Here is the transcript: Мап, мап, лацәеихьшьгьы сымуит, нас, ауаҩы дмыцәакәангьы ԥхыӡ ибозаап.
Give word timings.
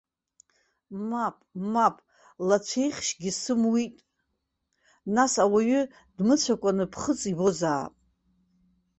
Мап, 1.09 1.35
мап, 1.73 1.95
лацәеихьшьгьы 2.47 3.31
сымуит, 3.41 3.95
нас, 5.15 5.33
ауаҩы 5.43 5.81
дмыцәакәангьы 6.15 6.85
ԥхыӡ 6.91 7.21
ибозаап. 7.31 7.93